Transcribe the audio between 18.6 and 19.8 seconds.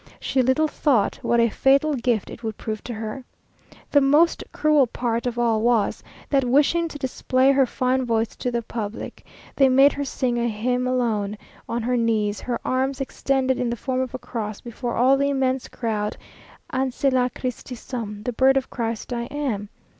Christ I am."